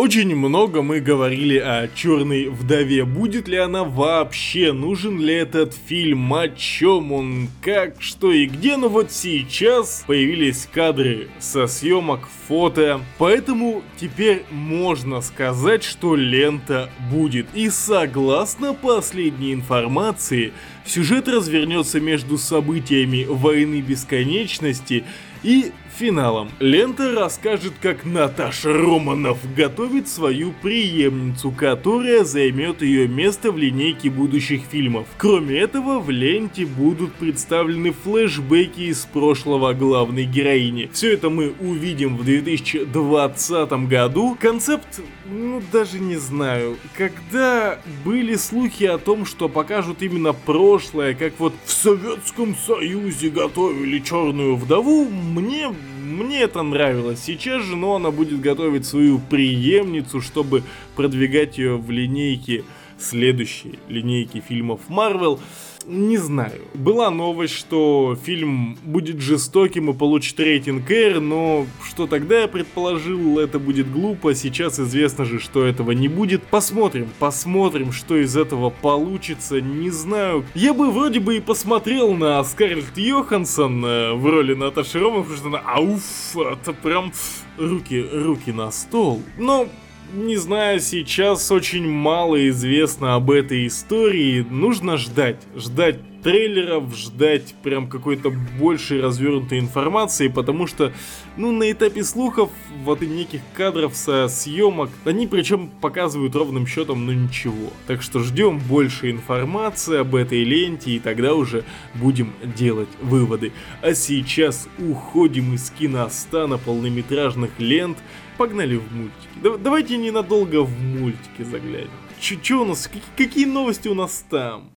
[0.00, 3.04] Очень много мы говорили о Черной Вдове.
[3.04, 4.72] Будет ли она вообще?
[4.72, 6.32] Нужен ли этот фильм?
[6.32, 7.48] О чем он?
[7.60, 8.00] Как?
[8.00, 8.78] Что и где?
[8.78, 13.02] Но вот сейчас появились кадры со съемок, фото.
[13.18, 17.48] Поэтому теперь можно сказать, что лента будет.
[17.52, 20.54] И согласно последней информации,
[20.86, 25.04] сюжет развернется между событиями Войны Бесконечности
[25.42, 33.58] и финалом лента расскажет, как Наташа Романов готовит свою преемницу, которая займет ее место в
[33.58, 35.06] линейке будущих фильмов.
[35.18, 40.88] Кроме этого, в ленте будут представлены флешбеки из прошлого главной героини.
[40.90, 44.38] Все это мы увидим в 2020 году.
[44.40, 51.34] Концепт, ну даже не знаю, когда были слухи о том, что покажут именно прошлое, как
[51.38, 55.68] вот в Советском Союзе готовили Черную Вдову, мне
[56.10, 57.20] мне это нравилось.
[57.24, 60.62] Сейчас же, но она будет готовить свою преемницу, чтобы
[60.96, 62.64] продвигать ее в линейке
[62.98, 65.40] следующей линейки фильмов Marvel.
[65.86, 66.60] Не знаю.
[66.74, 73.38] Была новость, что фильм будет жестоким и получит рейтинг R, но что тогда я предположил,
[73.38, 74.34] это будет глупо.
[74.34, 76.42] Сейчас известно же, что этого не будет.
[76.42, 79.60] Посмотрим, посмотрим, что из этого получится.
[79.60, 80.44] Не знаю.
[80.54, 85.38] Я бы вроде бы и посмотрел на Скарлетт Йоханссон э, в роли Наташи Роман, потому
[85.38, 87.12] что она ауф, это прям
[87.56, 89.22] руки, руки на стол.
[89.38, 89.66] Но
[90.12, 94.46] не знаю, сейчас очень мало известно об этой истории.
[94.48, 100.92] Нужно ждать, ждать трейлеров, ждать прям какой-то большей развернутой информации, потому что,
[101.36, 102.50] ну, на этапе слухов,
[102.84, 107.70] вот и неких кадров со съемок, они причем показывают ровным счетом, ну, ничего.
[107.86, 113.52] Так что ждем больше информации об этой ленте, и тогда уже будем делать выводы.
[113.80, 117.96] А сейчас уходим из киностана полнометражных лент,
[118.40, 119.58] погнали в мультики.
[119.62, 121.90] давайте ненадолго в мультики заглянем.
[122.18, 124.70] Че у нас, какие новости у нас там?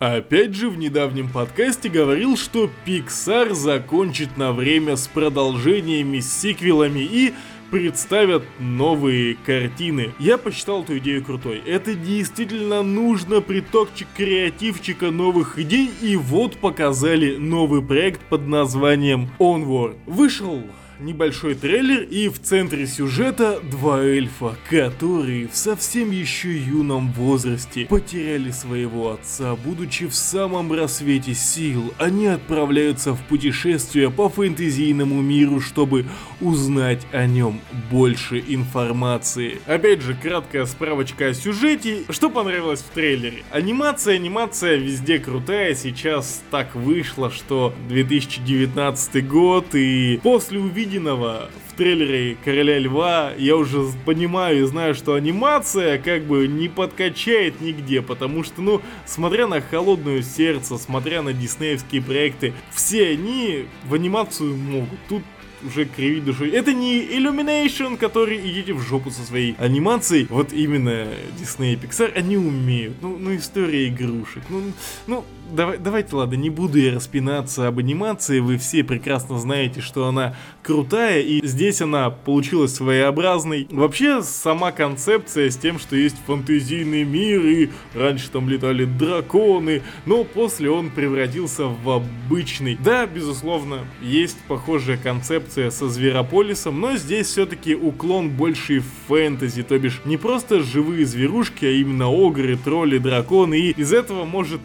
[0.00, 7.04] Опять же, в недавнем подкасте говорил, что Pixar закончит на время с продолжениями, с сиквелами
[7.04, 7.32] и
[7.72, 10.12] представят новые картины.
[10.18, 11.62] Я посчитал эту идею крутой.
[11.66, 19.96] Это действительно нужно притокчик креативчика новых идей, и вот показали новый проект под названием Onward.
[20.04, 20.62] Вышел
[21.02, 28.50] небольшой трейлер и в центре сюжета два эльфа, которые в совсем еще юном возрасте потеряли
[28.50, 31.92] своего отца, будучи в самом рассвете сил.
[31.98, 36.06] Они отправляются в путешествие по фэнтезийному миру, чтобы
[36.40, 39.58] узнать о нем больше информации.
[39.66, 42.04] Опять же, краткая справочка о сюжете.
[42.10, 43.42] Что понравилось в трейлере?
[43.50, 45.74] Анимация, анимация везде крутая.
[45.74, 53.56] Сейчас так вышло, что 2019 год и после увидения увиденного в трейлере Короля Льва я
[53.56, 59.46] уже понимаю и знаю, что анимация как бы не подкачает нигде, потому что, ну, смотря
[59.46, 64.98] на Холодное Сердце, смотря на диснеевские проекты, все они в анимацию могут.
[65.08, 65.22] Тут
[65.64, 66.50] уже кривить душой.
[66.50, 70.26] Это не Illumination, который идите в жопу со своей анимацией.
[70.28, 72.96] Вот именно Disney и Pixar, они умеют.
[73.00, 74.42] Ну, ну история игрушек.
[74.50, 74.72] Ну,
[75.06, 80.06] ну, давай, давайте, ладно, не буду я распинаться об анимации, вы все прекрасно знаете, что
[80.06, 83.68] она крутая, и здесь она получилась своеобразной.
[83.70, 90.24] Вообще, сама концепция с тем, что есть фантазийный мир, и раньше там летали драконы, но
[90.24, 92.76] после он превратился в обычный.
[92.82, 99.78] Да, безусловно, есть похожая концепция со Зверополисом, но здесь все-таки уклон больше в фэнтези, то
[99.78, 104.60] бишь не просто живые зверушки, а именно огры, тролли, драконы, и из этого может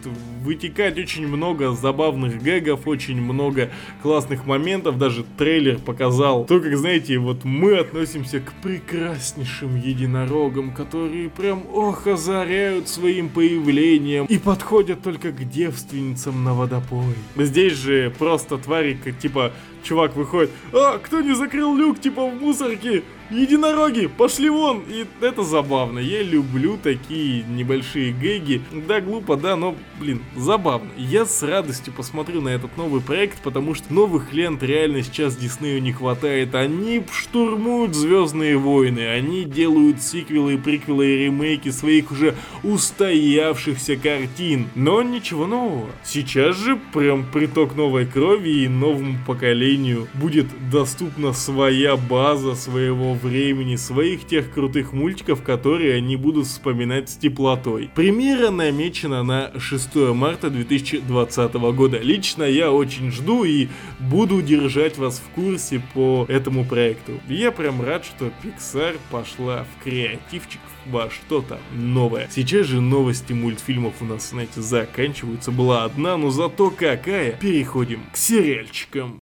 [0.48, 3.70] вытекать очень много забавных гэгов, очень много
[4.02, 11.28] классных моментов, даже трейлер показал то, как, знаете, вот мы относимся к прекраснейшим единорогам, которые
[11.28, 17.14] прям, ох, озаряют своим появлением и подходят только к девственницам на водопой.
[17.36, 23.02] Здесь же просто твари, типа, чувак выходит, а, кто не закрыл люк, типа, в мусорке?
[23.30, 24.82] Единороги, пошли вон!
[24.88, 25.98] И это забавно.
[25.98, 28.62] Я люблю такие небольшие гэги.
[28.86, 30.90] Да, глупо, да, но, блин, забавно.
[30.96, 35.82] Я с радостью посмотрю на этот новый проект, потому что новых лент реально сейчас Диснею
[35.82, 36.54] не хватает.
[36.54, 44.68] Они штурмуют Звездные войны, они делают сиквелы, приквелы и ремейки своих уже устоявшихся картин.
[44.74, 45.90] Но ничего нового.
[46.04, 53.76] Сейчас же прям приток новой крови и новому поколению будет доступна своя база своего времени,
[53.76, 57.90] своих тех крутых мультиков, которые они будут вспоминать с теплотой.
[57.94, 61.98] Премьера намечена на 6 марта 2020 года.
[61.98, 67.12] Лично я очень жду и буду держать вас в курсе по этому проекту.
[67.28, 72.28] Я прям рад, что Pixar пошла в креативчик во что-то новое.
[72.30, 75.50] Сейчас же новости мультфильмов у нас, знаете, заканчиваются.
[75.50, 77.32] Была одна, но зато какая.
[77.32, 79.20] Переходим к сериальчикам.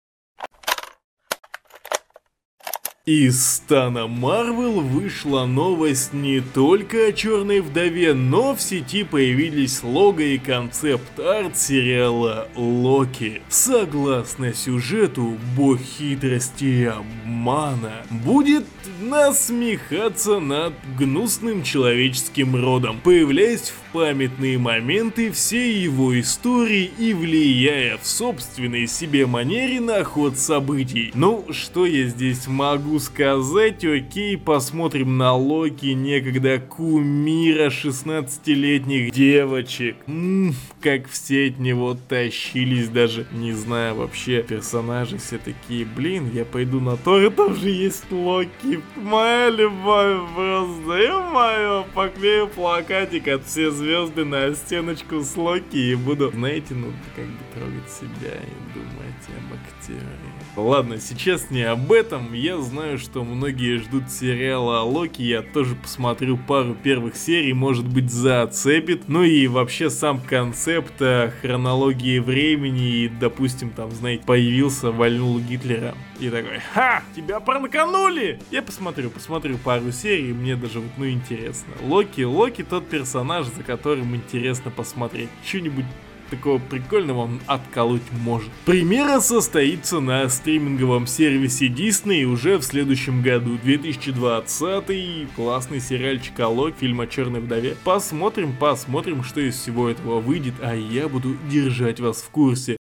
[3.04, 10.20] Из стана Марвел вышла новость не только о Черной Вдове, но в сети появились лого
[10.20, 13.42] и концепт-арт сериала Локи.
[13.48, 18.66] Согласно сюжету, бог хитрости и обмана будет
[19.00, 28.06] насмехаться над гнусным человеческим родом, появляясь в памятные моменты всей его истории и влияя в
[28.06, 31.10] собственной себе манере на ход событий.
[31.14, 33.84] Ну, что я здесь могу сказать?
[33.84, 39.96] Окей, посмотрим на Локи, некогда кумира 16-летних девочек.
[40.06, 46.44] Ммм, как все от него тащились, даже не знаю вообще, персонажи все такие, блин, я
[46.44, 53.44] пойду на Тор, там же есть Локи, моя любовь просто, и мое, поклею плакатик от
[53.46, 58.74] все звезды на стеночку с Локи и буду, знаете, ну, как бы трогать себя и
[58.74, 60.21] думать об актере.
[60.54, 62.34] Ладно, сейчас не об этом.
[62.34, 65.22] Я знаю, что многие ждут сериала о Локи.
[65.22, 69.08] Я тоже посмотрю пару первых серий, может быть, зацепит.
[69.08, 71.00] Ну и вообще сам концепт
[71.40, 75.94] хронологии времени и, допустим, там, знаете, появился, вальнул Гитлера.
[76.20, 78.38] И такой, ха, тебя пранканули!
[78.50, 81.72] Я посмотрю, посмотрю пару серий, мне даже вот, ну, интересно.
[81.80, 85.30] Локи, Локи тот персонаж, за которым интересно посмотреть.
[85.44, 85.86] Что-нибудь
[86.32, 88.48] такого прикольного он отколоть может.
[88.64, 97.02] Премьера состоится на стриминговом сервисе Disney уже в следующем году, 2020 классный сериальчик Алло, фильм
[97.02, 97.76] о Черной Вдове.
[97.84, 102.78] Посмотрим, посмотрим, что из всего этого выйдет, а я буду держать вас в курсе.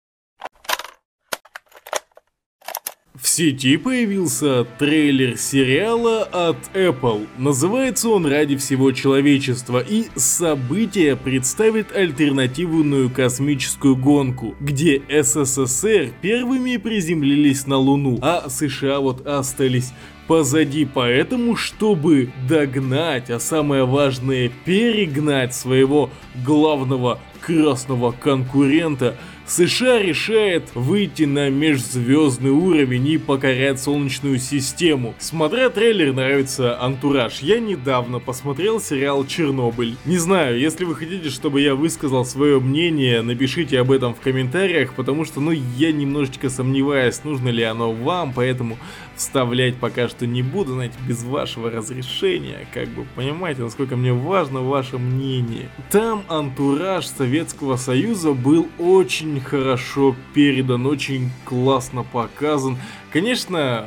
[3.21, 7.27] В сети появился трейлер сериала от Apple.
[7.37, 17.67] Называется он «Ради всего человечества» и событие представит альтернативную космическую гонку, где СССР первыми приземлились
[17.67, 19.93] на Луну, а США вот остались
[20.27, 26.09] позади, поэтому, чтобы догнать, а самое важное перегнать своего
[26.47, 29.17] главного красного конкурента,
[29.51, 35.17] США решает выйти на межзвездный уровень и покорять Солнечную систему.
[35.19, 37.41] Смотря трейлер, нравится антураж.
[37.41, 39.97] Я недавно посмотрел сериал Чернобыль.
[40.05, 44.95] Не знаю, если вы хотите, чтобы я высказал свое мнение, напишите об этом в комментариях,
[44.95, 48.79] потому что, ну, я немножечко сомневаюсь, нужно ли оно вам, поэтому
[49.21, 54.61] вставлять пока что не буду, знаете, без вашего разрешения, как бы, понимаете, насколько мне важно
[54.63, 55.69] ваше мнение.
[55.91, 62.79] Там антураж Советского Союза был очень хорошо передан, очень классно показан.
[63.13, 63.87] Конечно,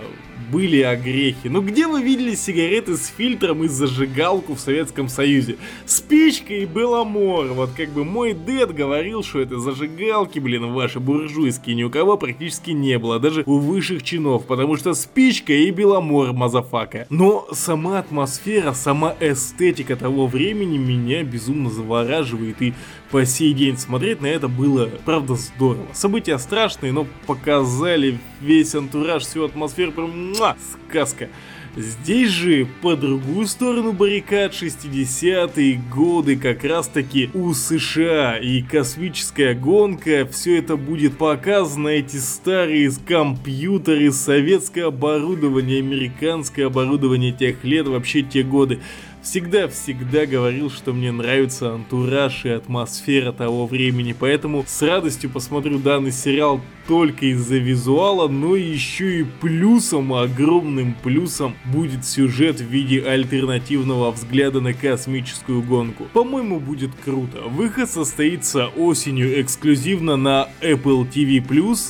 [0.52, 1.48] были огрехи.
[1.48, 5.58] Но где вы видели сигареты с фильтром и зажигалку в Советском Союзе?
[5.86, 7.48] Спичка и беломор.
[7.48, 12.18] Вот как бы мой дед говорил, что это зажигалки, блин, ваши буржуйские, ни у кого
[12.18, 17.08] практически не было, даже у высших чинов, потому что спичка и беломор, motherfucker.
[17.10, 22.74] Но сама атмосфера, сама эстетика того времени меня безумно завораживает и
[23.14, 25.86] по сей день смотреть на это было, правда, здорово.
[25.94, 30.58] События страшные, но показали весь антураж, всю атмосферу, прям муа,
[30.90, 31.30] сказка.
[31.78, 39.54] Здесь же, по другую сторону баррикад 60-е годы, как раз таки у США и космическая
[39.54, 48.24] гонка, все это будет показано, эти старые компьютеры, советское оборудование, американское оборудование тех лет, вообще
[48.24, 48.80] те годы
[49.24, 56.12] всегда-всегда говорил, что мне нравится антураж и атмосфера того времени, поэтому с радостью посмотрю данный
[56.12, 64.12] сериал только из-за визуала, но еще и плюсом, огромным плюсом будет сюжет в виде альтернативного
[64.12, 66.08] взгляда на космическую гонку.
[66.14, 67.42] По-моему, будет круто.
[67.48, 71.44] Выход состоится осенью эксклюзивно на Apple TV+,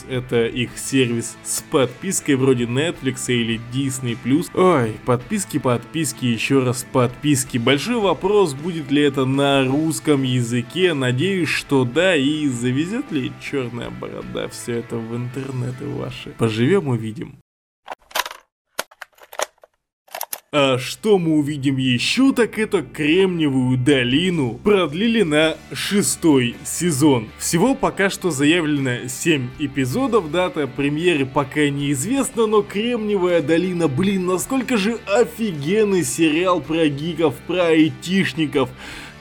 [0.09, 4.17] это их сервис с подпиской вроде Netflix или Disney+.
[4.53, 7.57] Ой, подписки, подписки, еще раз подписки.
[7.57, 10.93] Большой вопрос, будет ли это на русском языке.
[10.93, 12.15] Надеюсь, что да.
[12.15, 16.29] И завезет ли черная борода все это в интернеты ваши.
[16.37, 17.37] Поживем увидим.
[20.55, 27.29] А что мы увидим еще, так это Кремниевую долину продлили на шестой сезон.
[27.39, 34.77] Всего пока что заявлено 7 эпизодов, дата премьеры пока неизвестна, но Кремниевая долина, блин, насколько
[34.77, 38.69] же офигенный сериал про гиков, про айтишников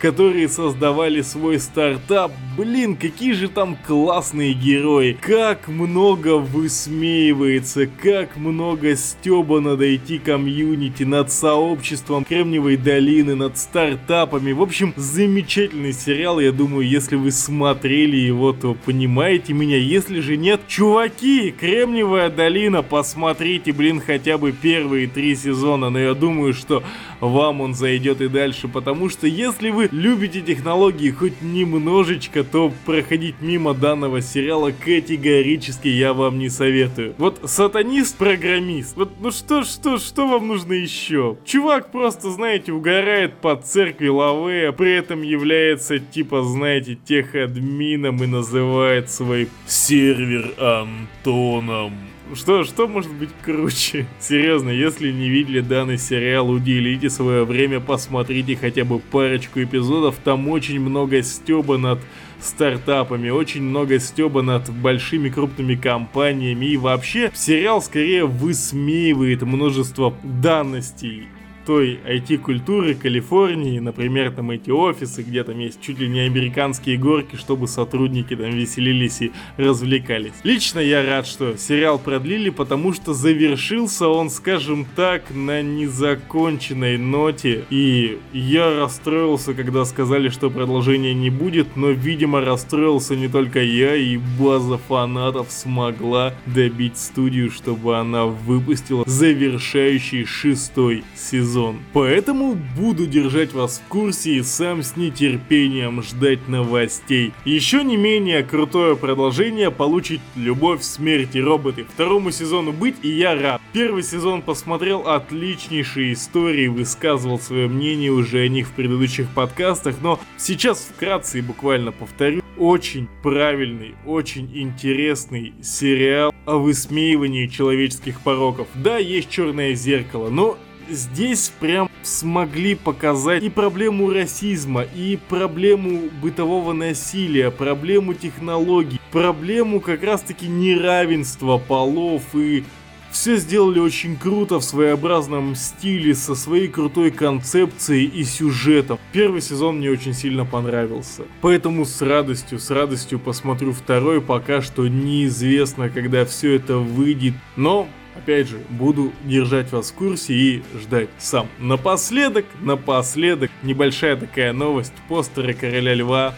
[0.02, 2.32] которые создавали свой стартап.
[2.58, 5.16] Блин, какие же там классные герои.
[5.20, 14.50] Как много высмеивается, как много стеба над IT-комьюнити, над сообществом Кремниевой долины, над стартапами.
[14.50, 16.40] В общем, замечательный сериал.
[16.40, 19.76] Я думаю, если вы смотрели его, то понимаете меня.
[19.76, 25.90] Если же нет, чуваки, Кремниевая долина, посмотрите, блин, хотя бы первые три сезона.
[25.90, 26.82] Но я думаю, что
[27.20, 33.36] вам он зайдет и дальше, потому что если вы любите технологии хоть немножечко, то проходить
[33.40, 37.14] мимо данного сериала категорически я вам не советую.
[37.18, 41.36] Вот сатанист-программист, вот ну что, что, что вам нужно еще?
[41.44, 48.26] Чувак просто, знаете, угорает под церкви Лаве, а при этом является типа, знаете, техадмином и
[48.26, 52.11] называет свой сервер Антоном.
[52.34, 54.06] Что, что может быть круче?
[54.20, 60.16] Серьезно, если не видели данный сериал, уделите свое время, посмотрите хотя бы парочку эпизодов.
[60.24, 62.00] Там очень много стеба над
[62.40, 71.28] стартапами, очень много стеба над большими крупными компаниями и вообще сериал скорее высмеивает множество данностей
[71.64, 77.36] той IT-культуры Калифорнии, например, там эти офисы, где там есть чуть ли не американские горки,
[77.36, 80.32] чтобы сотрудники там веселились и развлекались.
[80.42, 87.64] Лично я рад, что сериал продлили, потому что завершился он, скажем так, на незаконченной ноте,
[87.70, 93.94] и я расстроился, когда сказали, что продолжения не будет, но, видимо, расстроился не только я,
[93.94, 101.76] и база фанатов смогла добить студию, чтобы она выпустила завершающий шестой сезон сезон.
[101.92, 107.32] Поэтому буду держать вас в курсе и сам с нетерпением ждать новостей.
[107.44, 111.84] Еще не менее крутое продолжение получит «Любовь, смерть и роботы».
[111.84, 113.60] Второму сезону быть и я рад.
[113.72, 120.18] Первый сезон посмотрел отличнейшие истории, высказывал свое мнение уже о них в предыдущих подкастах, но
[120.38, 122.42] сейчас вкратце и буквально повторю.
[122.56, 128.68] очень правильный, очень интересный сериал о высмеивании человеческих пороков.
[128.74, 130.56] Да, есть черное зеркало, но
[130.88, 140.02] здесь прям смогли показать и проблему расизма, и проблему бытового насилия, проблему технологий, проблему как
[140.02, 142.64] раз-таки неравенства полов и
[143.12, 148.98] все сделали очень круто в своеобразном стиле, со своей крутой концепцией и сюжетом.
[149.12, 151.24] Первый сезон мне очень сильно понравился.
[151.42, 157.34] Поэтому с радостью, с радостью посмотрю второй, пока что неизвестно, когда все это выйдет.
[157.54, 161.48] Но Опять же, буду держать вас в курсе и ждать сам.
[161.58, 164.92] Напоследок, напоследок, небольшая такая новость.
[165.08, 166.34] Постеры Короля Льва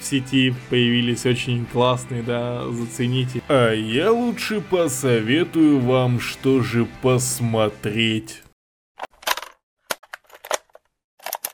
[0.00, 3.42] в сети появились очень классные, да, зацените.
[3.48, 8.42] А я лучше посоветую вам, что же посмотреть.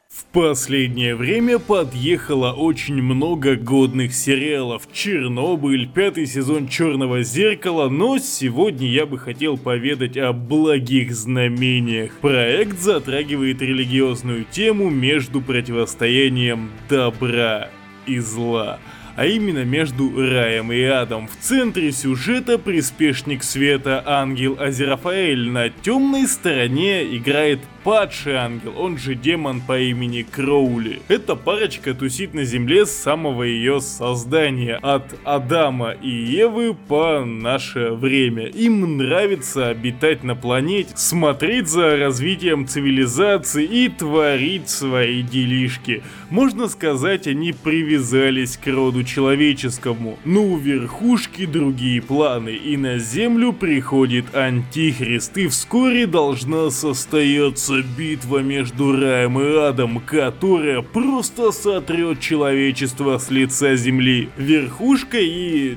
[0.08, 4.88] В последнее время подъехало очень много годных сериалов.
[4.92, 12.18] Чернобыль, пятый сезон Черного Зеркала, но сегодня я бы хотел поведать о благих знамениях.
[12.20, 17.70] Проект затрагивает религиозную тему между противостоянием добра
[18.06, 18.80] и зла
[19.16, 21.28] а именно между раем и адом.
[21.28, 29.14] В центре сюжета приспешник света ангел Азерафаэль на темной стороне играет падший ангел, он же
[29.14, 31.02] демон по имени Кроули.
[31.08, 37.90] Эта парочка тусит на земле с самого ее создания, от Адама и Евы по наше
[37.90, 38.46] время.
[38.46, 46.02] Им нравится обитать на планете, смотреть за развитием цивилизации и творить свои делишки.
[46.30, 50.18] Можно сказать, они привязались к роду человеческому.
[50.24, 58.38] Но у верхушки другие планы, и на землю приходит Антихрист, и вскоре должна состояться битва
[58.38, 64.28] между раем и адом, которая просто сотрет человечество с лица земли.
[64.36, 65.76] Верхушка и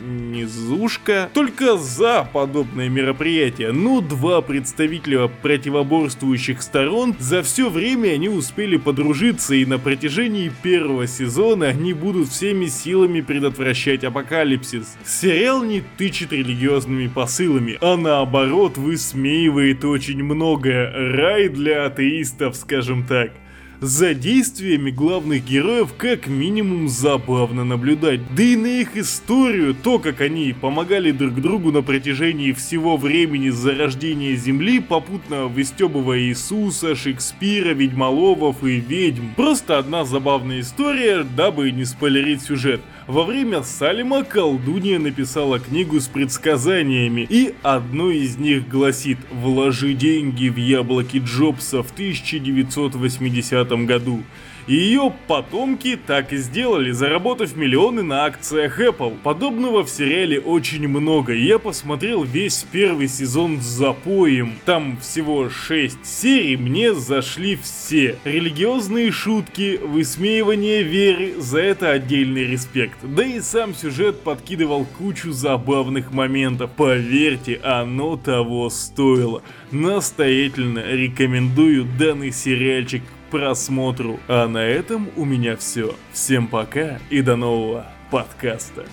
[0.00, 1.30] низушка.
[1.32, 3.72] Только за подобное мероприятие.
[3.72, 11.06] Но два представителя противоборствующих сторон за все время они успели подружиться и на протяжении первого
[11.06, 14.96] сезона они будут всеми силами предотвращать апокалипсис.
[15.04, 20.92] Сериал не тычет религиозными посылами, а наоборот высмеивает очень многое.
[20.92, 23.32] Рай для атеистов, скажем так.
[23.80, 28.20] За действиями главных героев как минимум забавно наблюдать.
[28.34, 33.50] Да и на их историю, то как они помогали друг другу на протяжении всего времени
[33.50, 39.34] зарождения Земли, попутно выстебывая Иисуса, Шекспира, Ведьмоловов и ведьм.
[39.36, 42.80] Просто одна забавная история, дабы не спойлерить сюжет.
[43.06, 50.48] Во время Салима колдунья написала книгу с предсказаниями, и одно из них гласит «Вложи деньги
[50.48, 54.24] в яблоки Джобса в 1980 году».
[54.66, 59.16] И ее потомки так и сделали, заработав миллионы на акциях Apple.
[59.22, 64.54] Подобного в сериале очень много, и я посмотрел весь первый сезон с запоем.
[64.64, 68.18] Там всего 6 серий, мне зашли все.
[68.24, 72.98] Религиозные шутки, высмеивание веры, за это отдельный респект.
[73.02, 76.70] Да и сам сюжет подкидывал кучу забавных моментов.
[76.76, 79.42] Поверьте, оно того стоило.
[79.70, 84.18] Настоятельно рекомендую данный сериальчик просмотру.
[84.28, 85.94] А на этом у меня все.
[86.12, 88.86] Всем пока и до нового подкаста.